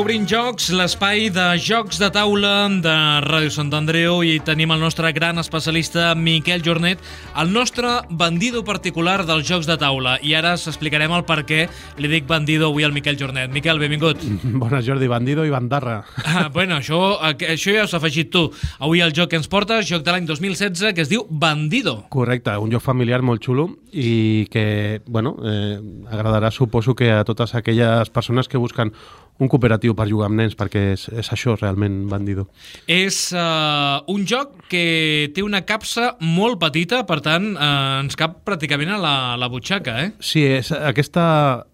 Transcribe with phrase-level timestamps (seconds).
[0.00, 5.10] Descobrint jocs, l'espai de jocs de taula de Ràdio Sant Andreu i tenim el nostre
[5.12, 7.02] gran especialista Miquel Jornet,
[7.36, 10.14] el nostre bandido particular dels jocs de taula.
[10.24, 11.66] I ara s'explicarem el per què
[12.00, 13.52] li dic bandido avui al Miquel Jornet.
[13.52, 14.24] Miquel, benvingut.
[14.62, 15.98] Bones, Jordi, bandido i bandarra.
[16.24, 18.46] Ah, bueno, això, això ja has afegit tu.
[18.80, 22.06] Avui el joc que ens portes, joc de l'any 2016, que es diu Bandido.
[22.08, 25.80] Correcte, un joc familiar molt xulo i que, bueno, eh,
[26.10, 28.92] agradarà, suposo, que a totes aquelles persones que busquen
[29.40, 32.44] un cooperatiu per jugar amb nens, perquè és, és això realment bandido.
[32.84, 38.42] És uh, un joc que té una capsa molt petita, per tant, uh, ens cap
[38.46, 40.10] pràcticament a la, la butxaca, eh?
[40.20, 41.24] Sí, és aquesta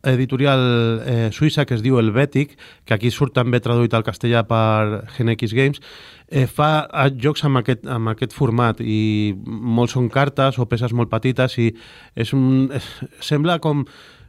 [0.07, 0.63] editorial
[1.03, 2.55] eh, suïssa que es diu Helvetic,
[2.87, 5.83] que aquí surt també traduït al castellà per GeneX Games,
[6.29, 6.87] eh, fa
[7.23, 11.71] jocs amb aquest, amb aquest format i molts són cartes o peces molt petites i
[12.15, 12.89] és un, és,
[13.31, 13.85] sembla com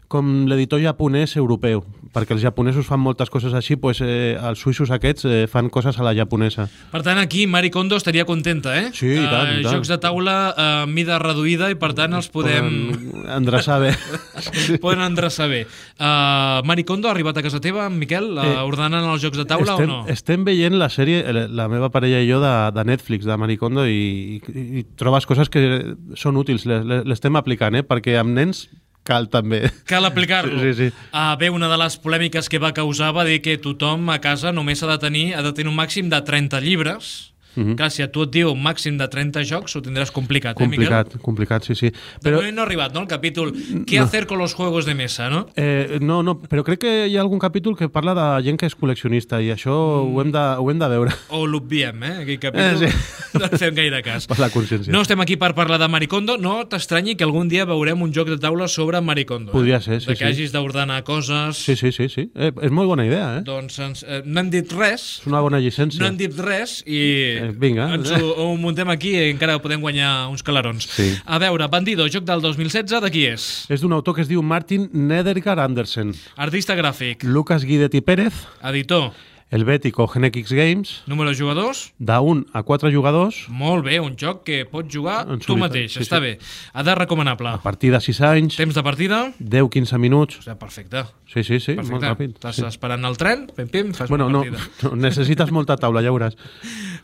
[0.08, 1.82] com l'editor japonès europeu,
[2.16, 5.98] perquè els japonesos fan moltes coses així, pues, eh, els suïssos aquests eh, fan coses
[6.00, 6.70] a la japonesa.
[6.94, 8.88] Per tant, aquí Mari Kondo estaria contenta, eh?
[8.96, 9.74] Sí, i tant, uh, i tant.
[9.76, 12.70] Jocs de taula uh, mida reduïda i, per tant, els podem...
[13.12, 13.92] Poden endreçar bé.
[14.84, 15.66] poden endreçar bé.
[16.00, 19.44] Uh, Mari Kondo ha arribat a casa teva, Miquel, uh, Eh, ordenant els jocs de
[19.50, 20.00] taula estem, o no?
[20.08, 23.84] Estem veient la sèrie, eh, la meva parella i jo, de, de Netflix, de Maricondo,
[23.86, 25.68] i, i, i trobes coses que
[26.16, 27.84] són útils, les- les- l'estem aplicant, eh?
[27.84, 28.70] perquè amb nens
[29.08, 29.64] cal també.
[29.90, 30.60] Cal aplicar-lo.
[30.62, 30.90] Sí, sí.
[31.14, 34.52] Uh, bé, una de les polèmiques que va causar va dir que tothom a casa
[34.56, 37.16] només ha de tenir, ha de tenir un màxim de 30 llibres.
[37.58, 37.72] Mm.
[37.72, 37.76] -hmm.
[37.76, 41.10] Clar, si a tu et diu màxim de 30 jocs, ho tindràs complicat, Complicat, eh,
[41.10, 41.22] Miquel?
[41.22, 41.92] complicat, sí, sí.
[42.22, 43.52] Però Però, no ha arribat, no?, el capítol
[43.86, 45.48] Què hacer con los juegos de mesa, no?
[45.56, 48.66] eh, no, no, però crec que hi ha algun capítol que parla de gent que
[48.68, 50.16] és col·leccionista i això Mm.
[50.16, 52.84] ho, hem de, ho hem de veure O l'obviem, eh, aquell capítol.
[52.84, 52.94] Eh,
[53.34, 54.26] No en fem gaire cas.
[54.28, 54.92] per la consciència.
[54.92, 58.28] No estem aquí per parlar de Maricondo, no t'estranyi que algun dia veurem un joc
[58.30, 59.52] de taula sobre Maricondo.
[59.52, 59.82] Podria eh?
[59.82, 60.32] ser, sí, De que sí.
[60.32, 61.58] hagis d'ordenar coses...
[61.58, 62.30] Sí, sí, sí, sí.
[62.36, 63.42] Eh, és molt bona idea, eh?
[63.44, 66.00] Doncs ens, eh, no hem dit res, És una bona llicència.
[66.00, 66.98] no hem dit res i
[67.38, 67.88] Eh, vinga.
[67.96, 70.88] ens ho, ho muntem aquí i encara podem guanyar uns calarons.
[70.98, 71.10] Sí.
[71.26, 73.48] A veure, Bandido, joc del 2016, de qui és?
[73.72, 76.14] És d'un autor que es diu Martin Nedergaard Andersen.
[76.36, 79.12] Artista gràfic, Lucas Guidetti Pérez, editor,
[79.50, 81.94] Helvetic o GeneX Games, número de jugadors...
[81.98, 85.62] de 1 a 4 jugadors, Molt bé, un joc que pots jugar En tu solitari,
[85.62, 86.24] mateix, sí, està sí.
[86.26, 86.32] bé.
[86.76, 87.48] Edat recomanable.
[87.56, 89.32] a partir de 6 anys, Temps de partida?
[89.40, 90.40] 10-15 minuts.
[90.40, 91.06] O sigui, perfecte.
[91.32, 92.10] Sí, sí, sí, molt Perfecte.
[92.12, 92.34] ràpid.
[92.42, 92.66] Estàs Sí.
[92.68, 94.90] esperant el tren, pim, pim, fas Bueno, una no, partida.
[94.90, 96.36] no, necessites molta taula, ja veuràs.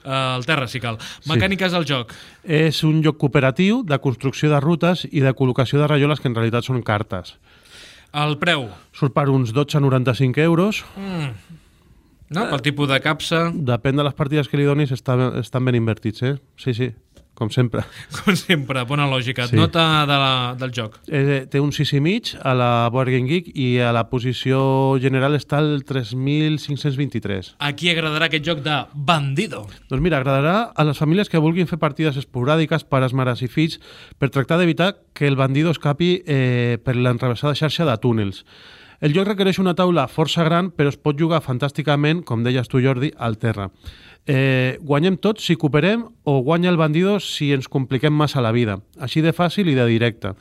[0.04, 0.98] Uh, al terra, si cal.
[1.32, 2.12] Mecàniques del joc.
[2.44, 6.36] És un joc cooperatiu de construcció de rutes i de col·locació de rajoles que en
[6.36, 7.38] realitat són cartes.
[8.12, 8.68] El preu.
[8.92, 10.84] Surt per uns 12,95 euros.
[12.34, 12.50] No?
[12.52, 16.24] Pel tipus de capsa, Depèn de les partides que li donis, està, estan ben invertits,
[16.26, 16.36] eh?
[16.60, 16.90] Sí, sí,
[17.34, 17.84] com sempre.
[18.18, 19.48] com sempre, bona lògica.
[19.50, 19.58] Sí.
[19.58, 21.00] Nota de la, del joc.
[21.08, 24.60] Eh, té un 6 i mig a la Board Game Geek i a la posició
[25.02, 27.54] general està el 3.523.
[27.58, 29.66] A qui agradarà aquest joc de Bandido?
[29.90, 33.80] Doncs mira, agradarà a les famílies que vulguin fer partides esporàdiques, pares, mares i fills,
[34.22, 38.44] per tractar d'evitar que el bandido escapi eh, per l'enrevessada xarxa de túnels.
[39.02, 42.82] El joc requereix una taula força gran, però es pot jugar fantàsticament, com deies tu,
[42.84, 43.70] Jordi, al terra.
[44.26, 48.78] Eh, guanyem tots si cooperem o guanya el bandido si ens compliquem massa la vida.
[49.00, 50.34] Així de fàcil i de directe.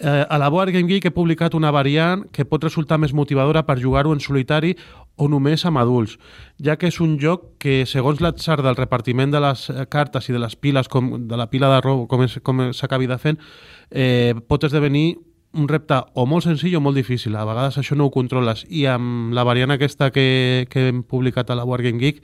[0.00, 3.62] Eh, a la Board Game Geek he publicat una variant que pot resultar més motivadora
[3.62, 4.72] per jugar-ho en solitari
[5.14, 6.16] o només amb adults,
[6.58, 10.40] ja que és un joc que, segons l'atzar del repartiment de les cartes i de
[10.42, 13.38] les piles, com, de la pila de és- com s'acabi de fent,
[13.92, 15.14] eh, pot esdevenir
[15.54, 17.36] un repte o molt senzill o molt difícil.
[17.36, 18.64] A vegades això no ho controles.
[18.68, 22.20] I amb la variant aquesta que, que hem publicat a la Board Game Geek,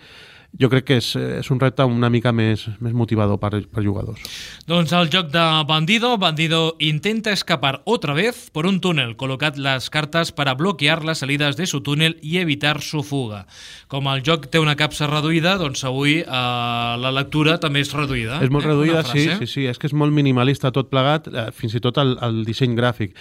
[0.59, 4.23] jo crec que és, és un repte una mica més, més motivador per, per jugadors.
[4.67, 9.91] Doncs el joc de Bandido, Bandido intenta escapar otra vez por un túnel, colocat las
[9.91, 13.47] cartas para bloquear las salidas de su túnel y evitar su fuga.
[13.91, 18.41] Com el joc té una capsa reduïda, doncs avui eh, la lectura també és reduïda.
[18.43, 18.73] És molt eh?
[18.73, 21.99] reduïda, sí, sí, sí, és que és molt minimalista tot plegat, eh, fins i tot
[22.03, 23.15] el, el disseny gràfic.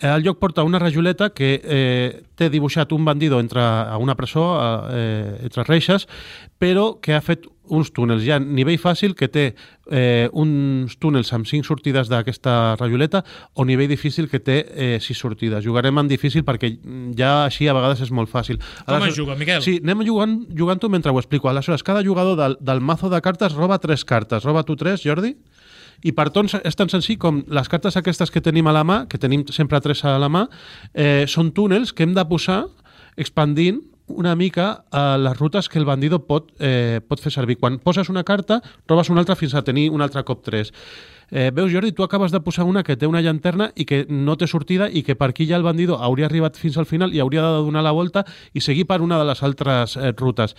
[0.00, 4.16] Eh, El joc porta una rajoleta que eh, té dibuixat un bandido entre a una
[4.16, 4.44] presó,
[4.90, 6.08] eh, entre reixes,
[6.58, 8.24] però que ha fet uns túnels.
[8.26, 9.44] Hi ha nivell fàcil que té
[9.90, 13.22] eh, uns túnels amb cinc sortides d'aquesta rajoleta
[13.54, 15.62] o nivell difícil que té eh, sis sortides.
[15.64, 16.72] Jugarem en difícil perquè
[17.16, 18.58] ja així a vegades és molt fàcil.
[18.88, 19.62] Com es juga, Miquel?
[19.62, 21.48] Sí, anem jugant, jugant-ho mentre ho explico.
[21.48, 24.42] Aleshores, cada jugador del, del mazo de cartes roba tres cartes.
[24.44, 25.36] Roba tu tres, Jordi?
[26.02, 29.02] I per tots és tan senzill com les cartes aquestes que tenim a la mà,
[29.08, 30.46] que tenim sempre tres a la mà,
[30.94, 32.64] eh, són túnels que hem de posar
[33.16, 37.58] expandint una mica a les rutes que el bandido pot, eh, pot fer servir.
[37.58, 40.72] Quan poses una carta, robes una altra fins a tenir un altre cop tres.
[41.30, 44.34] Eh, veus, Jordi, tu acabes de posar una que té una llanterna i que no
[44.36, 47.20] té sortida i que per aquí ja el bandido hauria arribat fins al final i
[47.22, 50.56] hauria de donar la volta i seguir per una de les altres eh, rutes.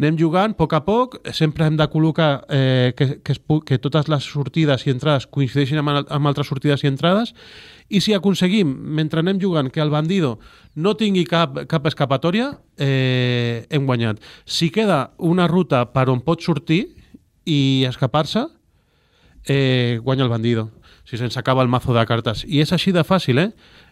[0.00, 3.78] Anem jugant a poc a poc, sempre hem de col·locar eh, que, que, es, que
[3.78, 7.34] totes les sortides i entrades coincideixin amb, amb altres sortides i entrades
[7.92, 10.38] i si aconseguim, mentre anem jugant, que el bandido
[10.74, 14.22] no tingui cap, cap escapatòria, eh, hem guanyat.
[14.44, 16.86] Si queda una ruta per on pot sortir
[17.44, 18.48] i escapar-se,
[19.46, 20.70] eh, guanya el bandido.
[21.04, 22.44] Si se'ns acaba el mazo de cartes.
[22.48, 23.50] I és així de fàcil, eh?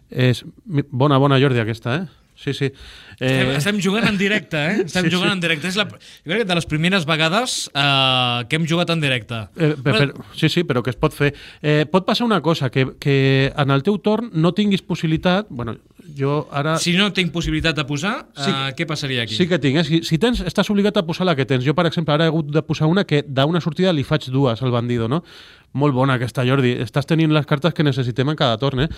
[0.09, 0.45] És
[0.91, 2.23] bona, bona Jordi, aquesta, eh?
[2.35, 2.73] Sí, sí.
[3.21, 3.55] Eh...
[3.55, 4.83] Estem jugant en directe, eh?
[4.89, 5.37] Estem sí, jugant sí.
[5.37, 5.69] en directe.
[5.69, 9.43] És la, jo crec que de les primeres vegades eh, que hem jugat en directe.
[9.55, 10.09] Eh, per, per,
[10.39, 11.33] sí, sí, però que es pot fer.
[11.61, 13.17] Eh, pot passar una cosa, que, que
[13.53, 15.47] en el teu torn no tinguis possibilitat...
[15.51, 15.77] Bueno,
[16.19, 16.77] jo ara...
[16.83, 19.37] Si no tinc possibilitat de posar, sí, uh, què passaria aquí?
[19.39, 19.81] Sí que tinc.
[19.81, 19.85] Eh?
[19.89, 21.65] Si, si tens, estàs obligat a posar la que tens.
[21.67, 24.63] Jo, per exemple, ara he hagut de posar una que d'una sortida li faig dues
[24.63, 25.23] al bandido, no?
[25.73, 26.75] Molt bona aquesta, Jordi.
[26.85, 28.89] Estàs tenint les cartes que necessitem en cada torn, eh?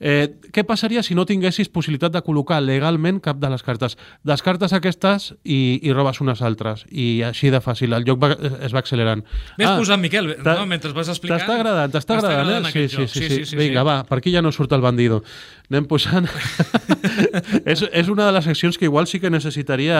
[0.00, 3.96] eh què passaria si no tinguessis possibilitat de col·locar legalment cap de les cartes?
[4.26, 6.84] Descartes aquestes i, i robes unes altres.
[6.90, 7.94] I així de fàcil.
[7.94, 9.22] El joc va, es va accelerant.
[9.58, 11.38] Ves ah, posant, Miquel, no, mentre vas explicant...
[11.38, 12.74] T'està agradant, t'està agradant, agradant, eh?
[12.74, 13.86] Sí sí sí, sí, sí, sí, Vinga, sí.
[13.86, 15.22] va, per aquí ja no surt el bandido.
[15.70, 16.26] Anem posant...
[17.72, 19.98] és, és una de les seccions que igual sí que necessitaria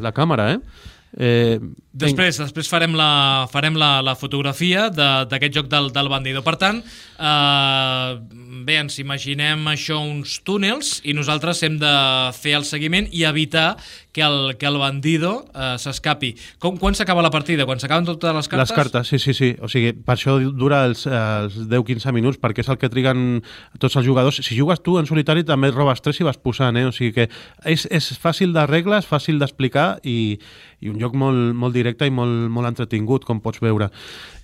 [0.00, 0.94] la càmera, eh?
[1.16, 1.56] Eh,
[1.96, 6.42] després, després farem la, farem la, la fotografia d'aquest joc del, del bandido.
[6.44, 6.82] Per tant,
[7.16, 11.92] eh, bé, ens imaginem això uns túnels i nosaltres hem de
[12.36, 13.74] fer el seguiment i evitar
[14.16, 16.30] que el, que el bandido eh, s'escapi.
[16.62, 17.66] Quan s'acaba la partida?
[17.68, 18.70] Quan s'acaben totes les cartes?
[18.70, 19.50] Les cartes, sí, sí, sí.
[19.60, 23.42] O sigui, per això dura els, els 10-15 minuts, perquè és el que triguen
[23.82, 24.40] tots els jugadors.
[24.40, 26.86] Si jugues tu en solitari també robes 3 i vas posant, eh?
[26.88, 27.28] O sigui que
[27.68, 30.38] és, és fàcil de regles, fàcil d'explicar i,
[30.80, 33.92] i un joc molt, molt directe i molt, molt entretingut, com pots veure.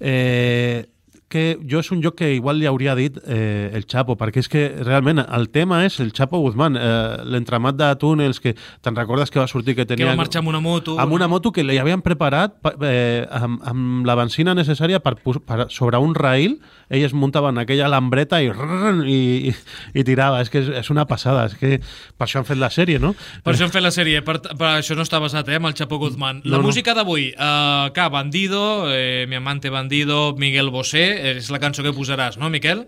[0.04, 0.84] Eh,
[1.32, 4.50] que jo és un joc que igual li hauria dit eh, el Chapo, perquè és
[4.52, 9.32] que realment el tema és el Chapo Guzmán, eh, l'entramat de túnels que te'n recordes
[9.32, 10.04] que va sortir que tenia...
[10.04, 10.98] Que va marxar amb una moto.
[11.00, 15.66] Amb una moto que li havien preparat eh, amb, amb la benzina necessària per, per,
[15.72, 16.58] sobre un rail,
[16.92, 19.54] ell es muntava en aquella lambreta i, i, i,
[19.96, 20.42] i tirava.
[20.44, 23.14] És que és, és una passada, és que per això han fet la sèrie, no?
[23.42, 25.78] Per això han fet la sèrie, per, per això no està basat, eh, amb el
[25.78, 26.42] Chapo Guzmán.
[26.44, 28.62] La no, música d'avui, eh, que Bandido,
[28.92, 32.86] eh, Mi amante Bandido, Miguel Bosé, és la cançó que posaràs, no, Miquel?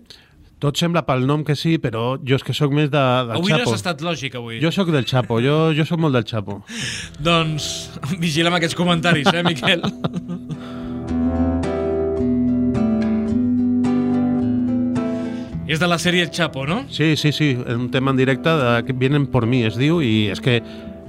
[0.63, 3.53] Tot sembla pel nom que sí, però jo és que sóc més de, del avui
[3.53, 3.59] Chapo.
[3.59, 4.61] Avui no has estat lògic, avui.
[4.63, 6.63] Jo sóc del Chapo, jo, jo sóc molt del Chapo.
[7.27, 7.69] doncs
[8.17, 9.85] vigila amb aquests comentaris, eh, Miquel?
[15.65, 16.83] És de la sèrie Chapo, no?
[16.93, 20.29] Sí, sí, sí, un tema en directe de que vienen por mi, es diu, i
[20.33, 20.59] és que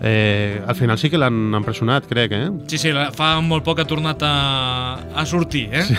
[0.02, 2.48] Eh, al final sí que l'han empresonat, crec, eh?
[2.68, 4.34] Sí, sí, fa molt poc ha tornat a,
[5.16, 5.84] a sortir, eh?
[5.88, 5.96] Sí.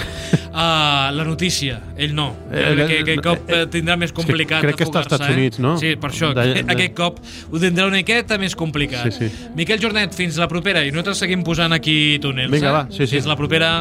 [0.52, 2.28] Uh, la notícia, ell no.
[2.50, 5.37] Eh, crec que aquest cop eh, tindrà més complicat crec que està als Estats eh?
[5.37, 5.76] Units, no?
[5.81, 6.66] Sí, per això, de, de...
[6.76, 9.08] aquest cop ho tindrà una miqueta més complicat.
[9.16, 9.48] Sí, sí.
[9.56, 12.76] Miquel Jornet, fins la propera, i nosaltres seguim posant aquí túnels, Vinga, eh?
[12.76, 13.16] va, sí, sí.
[13.16, 13.72] Fins la propera.